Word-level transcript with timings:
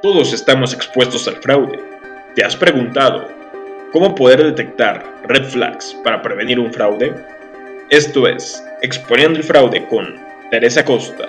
Todos 0.00 0.32
estamos 0.32 0.72
expuestos 0.72 1.26
al 1.26 1.42
fraude. 1.42 1.82
¿Te 2.36 2.44
has 2.44 2.54
preguntado 2.54 3.26
cómo 3.92 4.14
poder 4.14 4.44
detectar 4.44 5.04
red 5.24 5.42
flags 5.42 5.92
para 6.04 6.22
prevenir 6.22 6.60
un 6.60 6.72
fraude? 6.72 7.12
Esto 7.90 8.28
es 8.28 8.64
Exponiendo 8.80 9.40
el 9.40 9.44
Fraude 9.44 9.88
con 9.88 10.14
Teresa 10.52 10.84
Costa. 10.84 11.26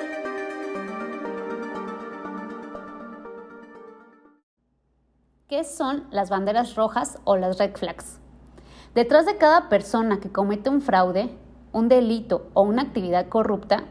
¿Qué 5.47 5.63
son 5.63 6.03
las 6.11 6.29
banderas 6.29 6.75
rojas 6.75 7.17
o 7.23 7.37
las 7.37 7.57
red 7.57 7.75
flags? 7.75 8.19
Detrás 8.93 9.25
de 9.25 9.37
cada 9.37 9.67
persona 9.69 10.19
que 10.19 10.31
comete 10.31 10.69
un 10.69 10.81
fraude, 10.81 11.31
un 11.71 11.89
delito 11.89 12.51
o 12.53 12.61
una 12.61 12.83
actividad 12.83 13.29
corrupta, 13.29 13.85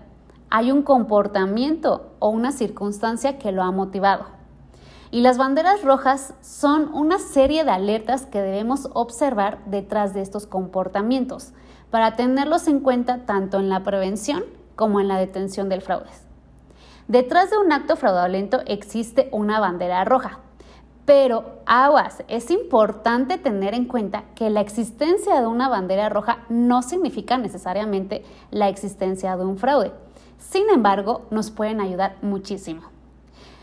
hay 0.50 0.70
un 0.70 0.82
comportamiento 0.82 2.14
o 2.20 2.28
una 2.28 2.52
circunstancia 2.52 3.38
que 3.38 3.50
lo 3.50 3.64
ha 3.64 3.72
motivado. 3.72 4.37
Y 5.10 5.22
las 5.22 5.38
banderas 5.38 5.82
rojas 5.84 6.34
son 6.42 6.92
una 6.92 7.18
serie 7.18 7.64
de 7.64 7.70
alertas 7.70 8.26
que 8.26 8.42
debemos 8.42 8.90
observar 8.92 9.64
detrás 9.64 10.12
de 10.12 10.20
estos 10.20 10.46
comportamientos 10.46 11.52
para 11.90 12.14
tenerlos 12.14 12.68
en 12.68 12.80
cuenta 12.80 13.24
tanto 13.24 13.58
en 13.58 13.70
la 13.70 13.82
prevención 13.82 14.44
como 14.76 15.00
en 15.00 15.08
la 15.08 15.18
detención 15.18 15.70
del 15.70 15.80
fraude. 15.80 16.10
Detrás 17.06 17.50
de 17.50 17.56
un 17.56 17.72
acto 17.72 17.96
fraudulento 17.96 18.60
existe 18.66 19.30
una 19.32 19.60
bandera 19.60 20.04
roja, 20.04 20.40
pero 21.06 21.60
aguas, 21.64 22.22
es 22.28 22.50
importante 22.50 23.38
tener 23.38 23.72
en 23.72 23.86
cuenta 23.86 24.24
que 24.34 24.50
la 24.50 24.60
existencia 24.60 25.40
de 25.40 25.46
una 25.46 25.70
bandera 25.70 26.10
roja 26.10 26.44
no 26.50 26.82
significa 26.82 27.38
necesariamente 27.38 28.24
la 28.50 28.68
existencia 28.68 29.38
de 29.38 29.46
un 29.46 29.56
fraude. 29.56 29.92
Sin 30.36 30.68
embargo, 30.68 31.22
nos 31.30 31.50
pueden 31.50 31.80
ayudar 31.80 32.16
muchísimo. 32.20 32.97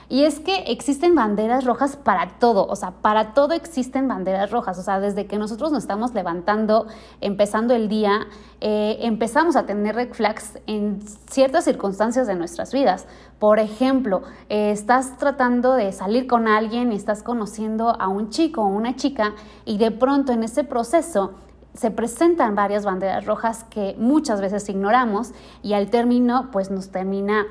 Y 0.07 0.23
es 0.23 0.39
que 0.39 0.65
existen 0.67 1.15
banderas 1.15 1.65
rojas 1.65 1.95
para 1.95 2.37
todo, 2.37 2.67
o 2.67 2.75
sea, 2.75 2.91
para 2.91 3.33
todo 3.33 3.53
existen 3.53 4.07
banderas 4.07 4.51
rojas, 4.51 4.77
o 4.77 4.83
sea, 4.83 4.99
desde 4.99 5.25
que 5.25 5.37
nosotros 5.37 5.71
nos 5.71 5.83
estamos 5.83 6.13
levantando, 6.13 6.85
empezando 7.21 7.73
el 7.73 7.89
día, 7.89 8.27
eh, 8.61 8.97
empezamos 9.01 9.55
a 9.55 9.65
tener 9.65 9.95
red 9.95 10.13
flags 10.13 10.59
en 10.67 10.99
ciertas 11.29 11.63
circunstancias 11.63 12.27
de 12.27 12.35
nuestras 12.35 12.71
vidas. 12.71 13.07
Por 13.39 13.59
ejemplo, 13.59 14.21
eh, 14.49 14.71
estás 14.71 15.17
tratando 15.17 15.73
de 15.73 15.91
salir 15.91 16.27
con 16.27 16.47
alguien 16.47 16.91
y 16.91 16.95
estás 16.95 17.23
conociendo 17.23 17.89
a 17.99 18.07
un 18.07 18.29
chico 18.29 18.61
o 18.61 18.67
una 18.67 18.95
chica 18.95 19.33
y 19.65 19.77
de 19.77 19.91
pronto 19.91 20.31
en 20.31 20.43
ese 20.43 20.63
proceso 20.63 21.33
se 21.73 21.91
presentan 21.91 22.55
varias 22.55 22.85
banderas 22.85 23.25
rojas 23.25 23.65
que 23.65 23.95
muchas 23.99 24.39
veces 24.39 24.69
ignoramos 24.69 25.31
y 25.61 25.73
al 25.73 25.89
término 25.89 26.49
pues 26.51 26.71
nos 26.71 26.89
termina 26.89 27.45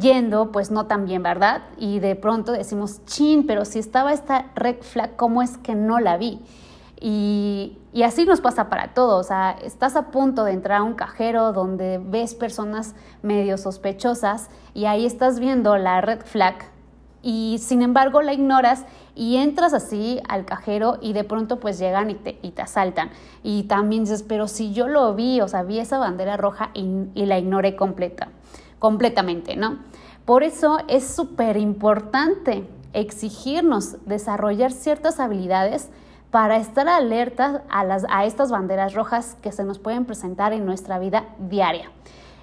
yendo, 0.00 0.52
pues 0.52 0.70
no 0.70 0.86
tan 0.86 1.04
bien, 1.04 1.22
¿verdad? 1.22 1.62
Y 1.78 2.00
de 2.00 2.16
pronto 2.16 2.52
decimos, 2.52 3.04
chin, 3.06 3.46
pero 3.46 3.64
si 3.64 3.78
estaba 3.78 4.12
esta 4.12 4.46
red 4.54 4.76
flag, 4.80 5.16
¿cómo 5.16 5.42
es 5.42 5.58
que 5.58 5.74
no 5.74 6.00
la 6.00 6.16
vi? 6.16 6.40
Y, 7.00 7.78
y, 7.92 8.02
así 8.02 8.24
nos 8.24 8.40
pasa 8.40 8.70
para 8.70 8.94
todos. 8.94 9.26
O 9.26 9.28
sea, 9.28 9.56
estás 9.62 9.94
a 9.96 10.10
punto 10.10 10.44
de 10.44 10.52
entrar 10.52 10.80
a 10.80 10.82
un 10.82 10.94
cajero 10.94 11.52
donde 11.52 11.98
ves 11.98 12.34
personas 12.34 12.94
medio 13.22 13.58
sospechosas 13.58 14.48
y 14.72 14.86
ahí 14.86 15.04
estás 15.04 15.38
viendo 15.38 15.76
la 15.76 16.00
red 16.00 16.20
flag 16.24 16.54
y 17.22 17.58
sin 17.58 17.82
embargo 17.82 18.20
la 18.22 18.34
ignoras 18.34 18.84
y 19.14 19.36
entras 19.36 19.74
así 19.74 20.20
al 20.28 20.44
cajero 20.44 20.98
y 21.00 21.14
de 21.14 21.24
pronto 21.24 21.58
pues 21.58 21.78
llegan 21.78 22.10
y 22.10 22.14
te, 22.14 22.38
y 22.42 22.52
te 22.52 22.62
asaltan. 22.62 23.10
Y 23.42 23.64
también 23.64 24.04
dices, 24.04 24.22
pero 24.22 24.48
si 24.48 24.72
yo 24.72 24.88
lo 24.88 25.14
vi, 25.14 25.40
o 25.40 25.48
sea, 25.48 25.62
vi 25.62 25.80
esa 25.80 25.98
bandera 25.98 26.36
roja 26.36 26.70
y, 26.74 26.86
y 27.14 27.26
la 27.26 27.38
ignoré 27.38 27.76
completa 27.76 28.28
completamente, 28.78 29.56
¿no? 29.56 29.78
Por 30.24 30.42
eso 30.42 30.78
es 30.88 31.06
súper 31.06 31.56
importante 31.56 32.66
exigirnos 32.92 33.96
desarrollar 34.06 34.72
ciertas 34.72 35.20
habilidades 35.20 35.90
para 36.30 36.56
estar 36.56 36.88
alertas 36.88 37.60
a, 37.68 37.84
las, 37.84 38.04
a 38.08 38.24
estas 38.24 38.50
banderas 38.50 38.94
rojas 38.94 39.36
que 39.42 39.52
se 39.52 39.64
nos 39.64 39.78
pueden 39.78 40.04
presentar 40.04 40.52
en 40.52 40.66
nuestra 40.66 40.98
vida 40.98 41.26
diaria. 41.38 41.90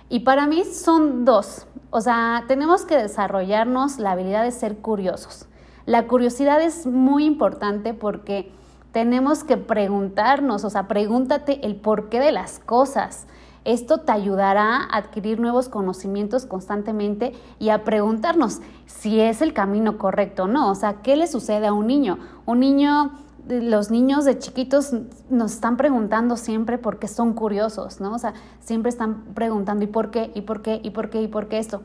Y 0.09 0.22
para 0.22 0.45
mí 0.45 0.63
son 0.63 1.25
dos. 1.25 1.66
O 1.89 2.01
sea, 2.01 2.44
tenemos 2.47 2.85
que 2.85 2.97
desarrollarnos 2.97 3.97
la 3.97 4.11
habilidad 4.11 4.44
de 4.44 4.51
ser 4.51 4.77
curiosos. 4.77 5.45
La 5.85 6.07
curiosidad 6.07 6.61
es 6.61 6.85
muy 6.85 7.25
importante 7.25 7.94
porque 7.94 8.51
tenemos 8.91 9.44
que 9.44 9.57
preguntarnos, 9.57 10.63
o 10.63 10.69
sea, 10.69 10.88
pregúntate 10.88 11.66
el 11.66 11.75
porqué 11.75 12.19
de 12.19 12.31
las 12.31 12.59
cosas. 12.59 13.27
Esto 13.63 13.99
te 13.99 14.11
ayudará 14.11 14.77
a 14.77 14.97
adquirir 14.97 15.39
nuevos 15.39 15.69
conocimientos 15.69 16.45
constantemente 16.45 17.33
y 17.59 17.69
a 17.69 17.83
preguntarnos 17.83 18.59
si 18.88 19.19
es 19.19 19.41
el 19.41 19.53
camino 19.53 19.99
correcto 19.99 20.44
o 20.44 20.47
no. 20.47 20.72
O 20.72 20.75
sea, 20.75 21.01
¿qué 21.03 21.16
le 21.16 21.27
sucede 21.27 21.67
a 21.67 21.73
un 21.73 21.85
niño? 21.85 22.17
Un 22.47 22.59
niño, 22.59 23.11
los 23.47 23.91
niños 23.91 24.25
de 24.25 24.39
chiquitos 24.39 24.94
nos 25.29 25.53
están 25.53 25.77
preguntando 25.77 26.38
siempre 26.38 26.79
porque 26.79 27.07
son 27.07 27.33
curiosos, 27.33 28.01
¿no? 28.01 28.16
O 28.16 28.19
sea, 28.19 28.33
siempre 28.59 28.89
están 28.89 29.25
preguntando 29.35 29.83
¿y 29.83 29.88
por 29.88 30.09
qué? 30.09 30.31
¿y 30.33 30.41
por 30.41 30.63
qué? 30.63 30.81
¿y 30.83 30.89
por 30.89 31.11
qué? 31.11 31.21
¿y 31.21 31.27
por 31.27 31.47
qué 31.47 31.59
esto? 31.59 31.83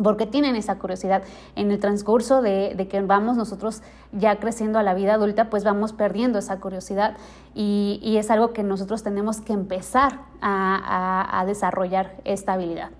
Porque 0.00 0.26
tienen 0.26 0.56
esa 0.56 0.78
curiosidad. 0.78 1.22
En 1.56 1.70
el 1.70 1.78
transcurso 1.78 2.42
de, 2.42 2.86
que 2.90 3.00
vamos 3.02 3.36
nosotros 3.36 3.82
ya 4.12 4.36
creciendo 4.36 4.78
a 4.78 4.82
la 4.82 4.94
vida 4.94 5.14
adulta, 5.14 5.50
pues 5.50 5.64
vamos 5.64 5.92
perdiendo 5.92 6.38
esa 6.38 6.60
curiosidad 6.60 7.16
y, 7.54 8.16
es 8.16 8.30
algo 8.30 8.52
que 8.52 8.62
nosotros 8.62 9.02
tenemos 9.02 9.40
que 9.40 9.52
empezar 9.52 10.20
a, 10.40 11.44
desarrollar 11.46 12.16
esta 12.24 12.54
habilidad. 12.54 12.90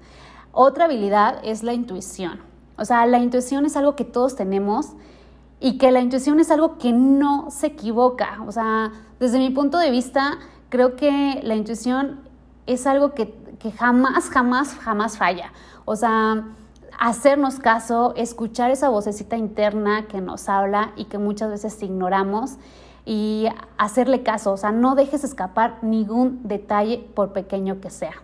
Otra 0.52 0.84
habilidad 0.86 1.38
es 1.44 1.62
la 1.62 1.72
intuición. 1.72 2.40
O 2.76 2.84
sea, 2.84 3.06
la 3.06 3.18
intuición 3.18 3.64
es 3.64 3.76
algo 3.76 3.94
que 3.96 4.04
todos 4.04 4.36
tenemos 4.36 4.88
y 5.60 5.78
que 5.78 5.92
la 5.92 6.00
intuición 6.00 6.40
es 6.40 6.50
algo 6.50 6.76
que 6.78 6.92
no 6.92 7.50
se 7.50 7.68
equivoca. 7.68 8.42
O 8.46 8.52
sea, 8.52 8.90
desde 9.20 9.38
mi 9.38 9.50
punto 9.50 9.78
de 9.78 9.90
vista, 9.90 10.38
creo 10.68 10.96
que 10.96 11.40
la 11.44 11.54
intuición 11.54 12.20
es 12.66 12.86
algo 12.86 13.14
que, 13.14 13.32
que 13.58 13.70
jamás, 13.70 14.28
jamás, 14.28 14.74
jamás 14.74 15.16
falla. 15.16 15.52
O 15.84 15.94
sea, 15.96 16.44
hacernos 16.98 17.58
caso, 17.58 18.14
escuchar 18.16 18.70
esa 18.70 18.88
vocecita 18.88 19.36
interna 19.36 20.06
que 20.08 20.20
nos 20.20 20.48
habla 20.48 20.92
y 20.96 21.06
que 21.06 21.18
muchas 21.18 21.50
veces 21.50 21.82
ignoramos 21.82 22.56
y 23.04 23.48
hacerle 23.78 24.22
caso, 24.22 24.52
o 24.52 24.56
sea, 24.56 24.72
no 24.72 24.94
dejes 24.94 25.24
escapar 25.24 25.78
ningún 25.82 26.40
detalle 26.44 27.04
por 27.14 27.32
pequeño 27.32 27.80
que 27.80 27.90
sea. 27.90 28.14